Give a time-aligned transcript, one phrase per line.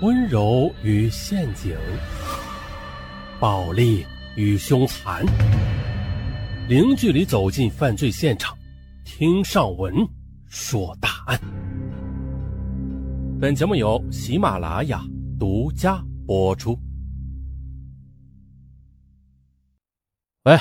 [0.00, 1.76] 温柔与陷阱，
[3.38, 5.22] 暴力与凶残，
[6.70, 8.56] 零距离走进犯罪现场，
[9.04, 9.94] 听上文
[10.48, 11.38] 说大案。
[13.38, 15.04] 本节目由喜马拉雅
[15.38, 16.78] 独家播出。
[20.44, 20.58] 喂，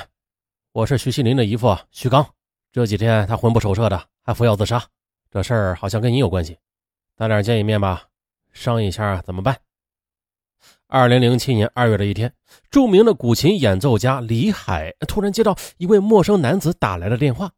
[0.73, 2.27] 我是徐锡林的姨父徐刚，
[2.73, 4.83] 这几天他魂不守舍的，还服药自杀，
[5.31, 6.57] 这事儿好像跟你有关系，
[7.15, 8.08] 咱俩见一面吧。
[8.59, 9.57] 商议一下怎么办？
[10.87, 12.33] 二零零七年二月的一天，
[12.69, 17.49] 著名的古琴演奏家李海突然接到一位陌生男子打来的电话。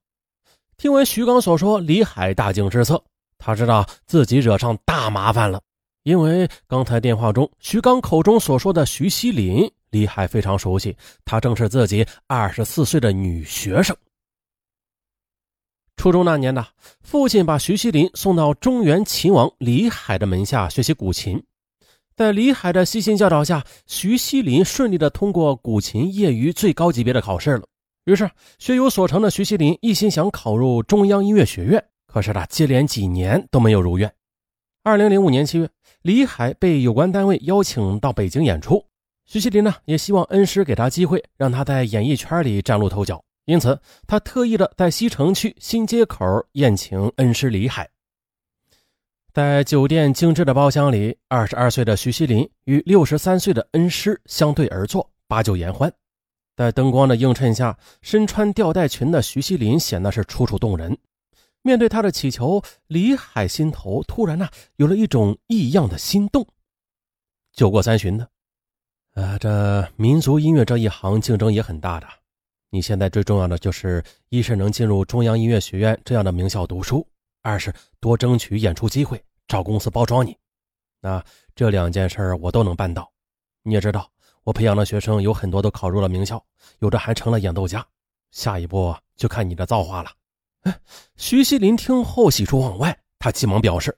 [0.77, 3.03] 听闻徐刚所说，李海大惊失色，
[3.39, 5.59] 他知道自己惹上大麻烦了，
[6.03, 10.95] 因为刚才电话中徐刚口中所说的徐锡林，李海非常熟悉，
[11.25, 13.97] 他正是自己二十四岁的女学生。
[15.95, 16.65] 初中那年呢，
[17.01, 21.43] 父亲把徐锡林送到中原秦王李海的门下学习古琴。
[22.15, 27.63] 在李海的悉心教导下，徐锡林顺利的通过古琴业余最高级别的考试了。
[28.05, 34.11] 于是，学有所成的徐锡林一心想考入中央音乐学院，可是他接连几年都没有如愿。
[34.83, 35.69] 二零零五年七月，
[36.01, 38.83] 李海被有关单位邀请到北京演出，
[39.25, 43.23] 徐锡林呢也希望恩师给他机会，让他在演艺圈里崭露头角。
[43.45, 47.89] 因此，他特意的在西城区新街口宴请恩师李海。
[49.33, 55.91] 在酒店精致的包厢里，二十二岁的徐锡林与六十三岁的恩师相对而坐，把酒言欢。
[56.55, 60.95] 在灯光的映衬下，身穿吊带裙的徐锡林显得是楚楚动人。
[61.63, 66.45] 面对他的乞求，李海心头突然呢有了一种异样的心动。
[67.53, 68.27] 酒过三巡呢，
[69.13, 72.07] 呃，这民族音乐这一行竞争也很大的。
[72.73, 77.05] 你现在最重要的就是，一是能进入中央音乐学院这样的名校读书，
[77.41, 80.37] 二是多争取演出机会，找公司包装你。
[81.01, 81.21] 那
[81.53, 83.11] 这两件事我都能办到。
[83.63, 84.09] 你也知道，
[84.45, 86.41] 我培养的学生有很多都考入了名校，
[86.79, 87.85] 有的还成了演奏家。
[88.31, 90.09] 下一步就看你的造化了。
[90.61, 90.79] 哎，
[91.17, 93.93] 徐锡林听后喜出望外，他急忙表示：“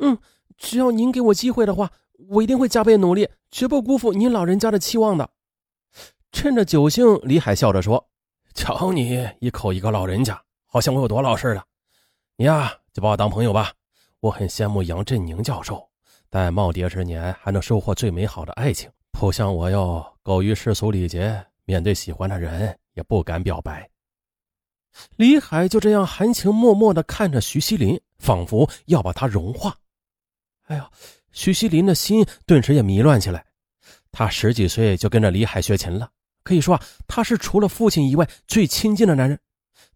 [0.00, 0.16] 嗯，
[0.56, 1.92] 只要您给我机会的话，
[2.30, 5.28] 我一定会加倍努力，绝不辜负您老人家的期望的。”
[6.32, 8.08] 趁着酒兴，李海笑着说。
[8.54, 11.64] 瞧你一口一个老人家，好像我有多老似的。
[12.36, 13.72] 你呀，就把我当朋友吧。
[14.20, 15.86] 我很羡慕杨振宁教授，
[16.30, 18.90] 在耄耋之年还能收获最美好的爱情。
[19.12, 23.88] 不像我哟，苟于世俗礼节，面对喜欢的人也不敢表白。
[25.16, 29.76] 李海就这样含情脉脉地看着徐锡林，仿佛要把他融化。
[30.66, 30.90] 哎呀，
[31.32, 33.44] 徐锡林的心顿时也迷乱起来。
[34.10, 36.08] 他十几岁就跟着李海学琴了。
[36.44, 39.40] 可以说啊，他是除了父亲以外最亲近的男人。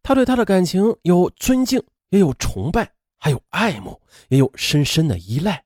[0.03, 5.63] 他对他的感情有尊敬，也有崇拜，还有爱慕，也有深深的依赖。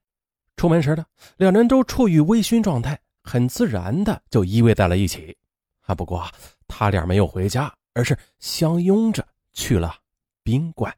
[0.57, 1.05] 出门时呢
[1.37, 5.37] 两人都处于微醺状态，很自然的就依偎在了一起。
[5.83, 6.33] 啊，不过啊
[6.67, 9.95] 他俩没有回家，而是相拥着去了
[10.43, 10.95] 宾馆。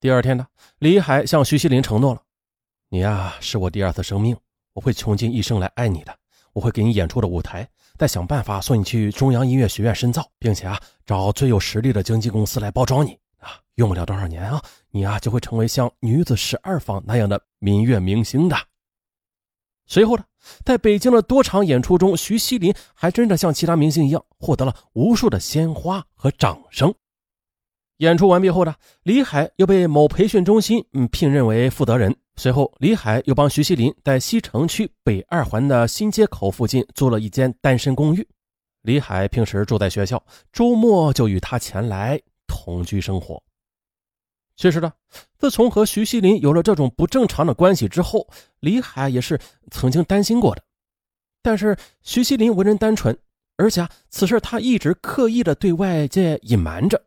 [0.00, 0.46] 第二天呢，
[0.78, 2.22] 李海向徐锡林承诺了
[2.90, 4.36] ：“你呀，是我第二次生命，
[4.74, 6.16] 我会穷尽一生来爱你的。”
[6.54, 18.56] 我会给你演出的舞台，再想办法送你去中央音乐学院深造，并且啊，找最有实力的经纪公司来包装你啊，用不了多少年啊，你啊就会成为像女子十二坊那样的民乐明星的。
[19.86, 20.24] 随后呢，
[20.64, 26.94] 在北京的多场演出中，徐锡林还真的像其他明星一样，获得了无数的鲜花和掌声。
[27.98, 32.16] 演出完毕后呢，李海又被某培训中心嗯聘任为负责人。
[32.36, 38.26] 随后，李海又帮徐锡林在西城区北二环的新街口附近租了一间单身公寓。
[38.82, 40.22] 李海平时住在学校，
[40.52, 43.40] 周末就与他前来同居生活。
[44.56, 44.92] 其实呢，
[45.38, 48.28] 自从和徐锡林有了这种不正常的关系之后，
[48.60, 49.38] 李海也是
[49.70, 50.62] 曾经担心过的。
[51.40, 53.16] 但是徐锡林为人单纯，
[53.56, 57.00] 而且啊此事他一直刻意的对外界隐瞒着，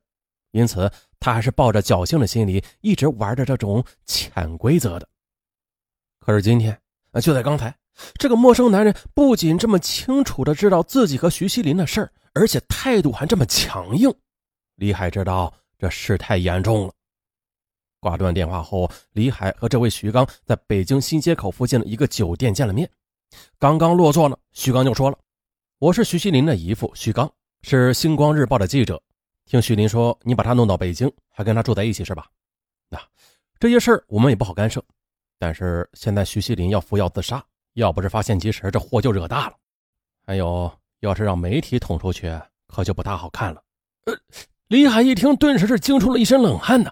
[0.51, 5.07] 因此他还是抱着侥幸的心理，一直玩着这种潜规则的。
[6.27, 6.77] 可是今天，
[7.21, 7.74] 就在刚才，
[8.19, 14.13] 这个陌生男人不仅这么清楚的知道自己和徐锡林的事儿，而且态度还这么强硬。
[14.75, 16.94] 李海知道这事太严重了。
[18.01, 22.91] 挂断电话后，李海和这位徐刚在北京新街口附近的一个酒店见了面。
[23.57, 25.18] 刚刚落座呢，徐刚就说了
[25.80, 27.31] ：“我是徐锡林的姨父徐刚，
[27.62, 29.01] 是星光日报的记者。
[29.45, 32.27] 听徐林说，你把他弄到北京，还跟他住在一起是吧？
[32.89, 33.00] 那
[33.62, 34.83] 这些事儿我们也不好干涉。”
[35.39, 37.44] 但是现在徐锡林要服药自杀，
[37.74, 39.54] 要不是发现及时，这祸就惹大了。
[40.25, 42.38] 还有，要是让媒体捅出去，
[42.68, 43.62] 可就不大好看了。
[44.06, 44.13] 呃，
[44.68, 46.92] 李海一听，顿时是惊出了一身冷汗呢。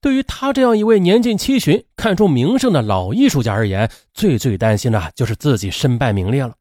[0.00, 6.54] 对于他这样一位年近七旬、看重名声的老艺术家而言，最最担心的就是自己身败名裂了。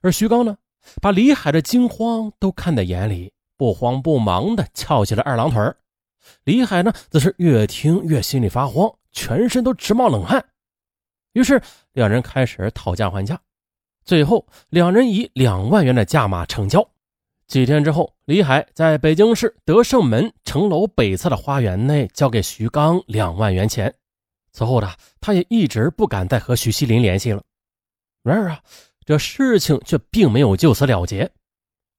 [0.00, 0.56] 而徐刚呢，
[1.02, 5.60] 把李海的惊慌都看在眼里，不慌不忙地翘起了二郎腿
[6.44, 10.44] 李海呢，则是越听越心里发慌，全身都直冒冷汗。
[11.32, 11.60] 于是
[11.92, 13.36] 两人开始讨价还价，
[14.04, 16.88] 最后两人以两万元的价码成交。
[17.48, 23.92] 几天之后，李海在北京市德胜门城楼北侧的花园内交给徐刚两万元钱。
[24.52, 24.88] 此后的
[25.20, 27.42] 他也一直不敢再和徐锡林联系了。
[28.22, 28.60] 然而啊，
[29.04, 31.28] 这事情却并没有就此了结。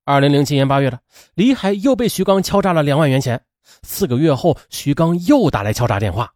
[0.06, 1.00] 二零零七年八月的，
[1.36, 3.42] 李海又被徐刚敲诈了两万元钱。
[3.84, 6.34] 四个月后，徐刚又打来敲诈电话。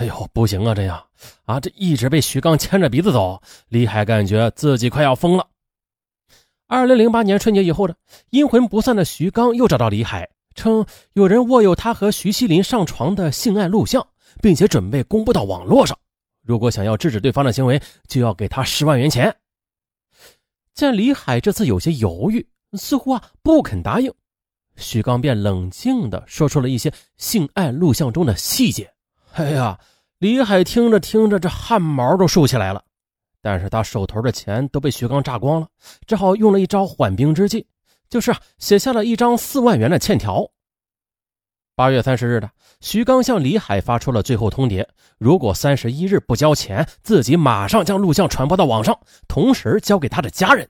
[0.00, 0.98] 哎呦，不行啊，这样
[1.44, 5.46] 啊，这一直被徐刚牵着鼻子走，李海感觉自己快要疯了。
[6.68, 7.92] 二零零八年春节以后呢
[8.30, 14.08] 阴魂不散的徐刚又找到李海，称有人握有他和徐锡林上床的性爱录像，
[14.40, 15.94] 并且准备公布到网络上。
[16.42, 19.36] 如果想要制止对方的行为，就要给他十万元钱。
[20.72, 24.10] 见李海这次有些犹豫，似乎啊不肯答应，
[24.76, 28.90] 徐刚便冷静地说出了一些性爱录像中的细节。
[29.32, 29.78] 哎呀，
[30.18, 32.84] 李海听着听着，这汗毛都竖起来了。
[33.42, 35.68] 但是他手头的钱都被徐刚榨光了，
[36.06, 37.66] 只好用了一招缓兵之计，
[38.08, 40.46] 就是写下了一张四万元的欠条。
[41.74, 42.50] 八月三十日的，
[42.80, 44.86] 徐刚向李海发出了最后通牒：
[45.16, 50.68] 如果三十一日不交钱，自己马上将录像传播到网上，同时交给他的家人。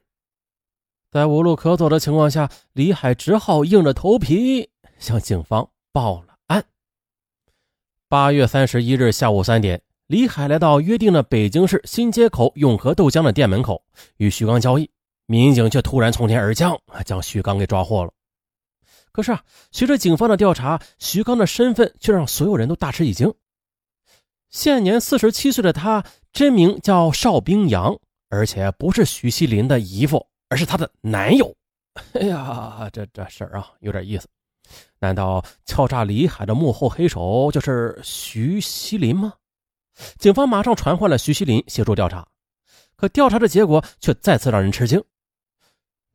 [1.11, 4.71] 在无路可走的情况下，李海只好硬着头皮
[5.01, 6.30] 向警方报了。
[8.11, 9.81] 八月三十一日下午三点。
[10.09, 13.85] 李海来到约定的北京市新街口永和豆浆的店门口，
[14.17, 14.91] 与徐刚交易。
[15.27, 16.77] 民警却突然从天而降，
[17.07, 18.11] 将徐刚给抓获了。
[19.12, 23.33] 可是啊，随着警方的调查，徐刚的身份却让所有人都大吃一惊。
[24.51, 27.97] 现年四十七岁的他，真名叫邵冰阳，
[28.29, 31.55] 而且不是徐锡林的姨父，而是他的男友。
[32.15, 34.27] 哎呀，这这事儿啊，有点意思。
[35.00, 39.32] 难道敲诈李海的幕后黑手就是徐锡林吗？
[40.19, 42.26] 警方马上传唤了徐锡林协助调查，
[42.97, 45.02] 可调查的结果却再次让人吃惊。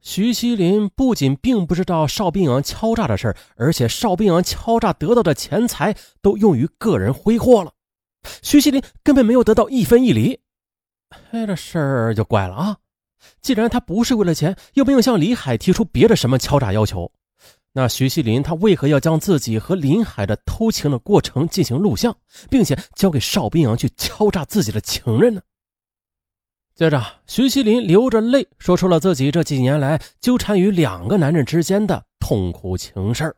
[0.01, 7.71] 徐锡林不仅并不知道邵冰阳敲诈的事而且邵冰阳敲诈得到的钱财都用于个人挥霍了，
[8.43, 10.39] 徐锡林根本没有得到一分一厘。
[11.31, 12.77] 哎，这事儿就怪了啊！
[13.41, 17.11] 既然他不是为了钱，又没有向李海提出别的什么敲诈要求。
[17.77, 22.15] 那徐锡林他为何要将自己和林海的偷情的过程进行录像，
[22.49, 25.41] 并且交给邵冰阳去敲诈自己的情人呢？
[26.73, 33.35] 接着，徐锡林流着泪说出了自己这几年来纠缠于两个男人之间的痛苦情事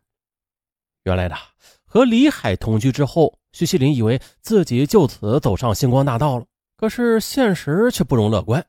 [1.06, 1.36] 原来的
[1.84, 6.46] 和李海同居之后，徐锡林以为自己就此走上星光大道了，
[6.78, 8.64] 可是现实却不容乐观。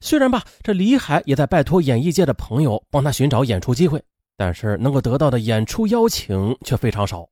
[0.00, 4.00] 虽然吧，这李海也在拜托演艺界的朋友帮他寻找演出机会。
[4.38, 7.28] 但是能够得到的演出邀请却非常少。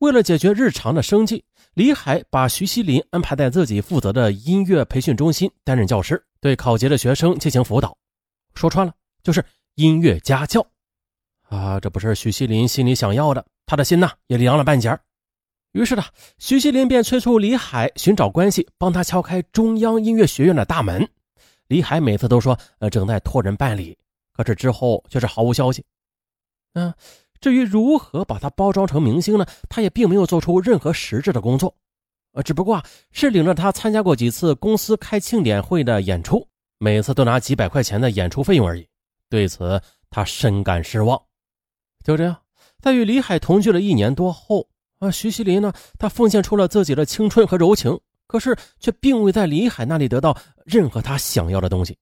[0.00, 1.42] 为了解决日常的生计，
[1.72, 7.96] 李海把徐锡林安排在自己负责的音乐培训中心担任教师，对考级的学生进行辅导。
[8.54, 8.92] 说穿了
[9.22, 9.42] 就是
[9.76, 10.64] 音乐家教。
[11.48, 14.96] 啊，这不是徐锡林心里想要的，他的心呐也凉了半截
[15.72, 16.04] 于是呢，
[16.38, 21.08] 徐锡林便催促李海寻找关系，帮他敲开中央音乐学院的大门。
[21.66, 23.96] 李海每次都说呃正在托人办理，
[24.32, 25.84] 可是之后却是毫无消息。
[26.74, 26.92] 嗯，
[27.40, 29.46] 至于如何把他包装成明星呢？
[29.68, 31.74] 他也并没有做出任何实质的工作，
[32.32, 36.46] 呃，只不过啊是领着他参加过几次公司开庆典会的演出，
[36.78, 38.86] 每次都拿几百块钱的演出费用而已。
[39.28, 41.20] 对此，他深感失望。
[42.04, 42.36] 就这样，
[42.80, 51.96] 在与李海同居了一年多后，啊，徐锡林呢，他奉献出了自己的青春和柔情，可是却并未在李海那里得到任何他想要的东西，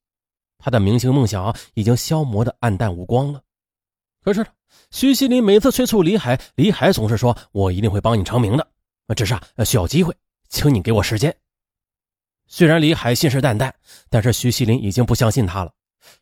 [0.58, 3.40] 他的明星梦想已经消磨的暗淡无光了。
[4.26, 4.44] 可是，
[4.90, 8.66] 徐锡林每次催促李海，李海总是说：“我一定会帮你成名的，
[9.14, 10.12] 只是啊需要机会，
[10.48, 11.32] 请你给我时间。”
[12.48, 13.72] 虽然李海信誓旦旦，
[14.10, 15.72] 但是徐锡林已经不相信他了。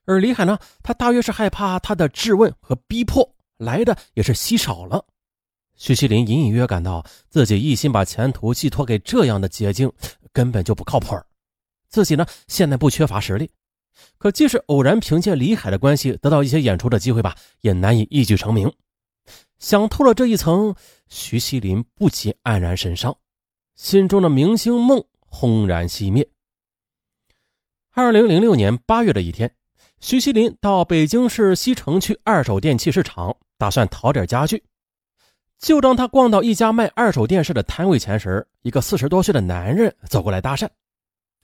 [0.05, 5.03] 而李海呢，他大约是害怕他的质问和逼迫来的也是稀少了。
[5.75, 9.91] 徐锡林隐隐约感到自己一心把前途寄托给这样的捷径，
[10.31, 11.19] 根本就不靠谱。
[11.89, 13.51] 自己呢，现在不缺乏实力。
[14.19, 18.73] 可即使偶然凭借李海的关系得到一些演出的机会吧，也难以一举成名。
[19.59, 20.75] 想透了这一层，
[21.09, 23.17] 徐锡林不禁黯然神伤，
[23.77, 26.29] 心中的明星梦轰然熄灭。
[27.93, 29.51] 二零零六年八月的一天，
[30.01, 34.63] 徐锡林到北京市西城区二手电器市场，打算淘点家具。
[35.59, 40.69] 就当他逛到一家卖二手电视的摊位前时，一个四十多岁的男人走过来搭讪。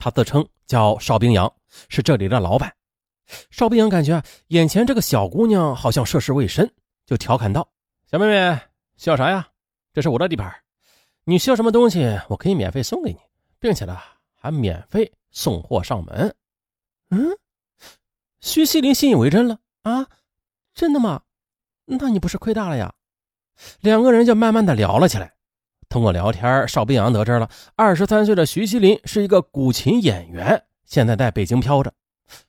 [0.01, 1.53] 他自称叫邵冰洋，
[1.87, 2.73] 是这里的老板。
[3.51, 6.69] 邵冰洋感觉眼前这个小姑娘好像涉世未深，
[7.05, 7.69] 就调侃道
[8.09, 8.59] ：“小妹妹，
[8.97, 9.47] 需要啥呀？
[9.93, 10.51] 这是我的地盘，
[11.23, 13.19] 你需要什么东西，我可以免费送给你，
[13.59, 13.95] 并且呢，
[14.33, 16.35] 还免费送货上门。”
[17.11, 17.37] 嗯，
[18.39, 20.07] 徐锡林信以为真了啊，
[20.73, 21.21] 真的吗？
[21.85, 22.91] 那你不是亏大了呀？
[23.81, 25.35] 两个人就慢慢的聊了起来。
[25.91, 31.91] 通过聊天，邵冰洋得知了二十三岁的徐锡林是一个古琴演员，现在在北京飘着，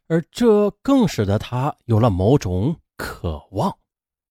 [0.06, 3.76] 而这更使得他有了某种渴望。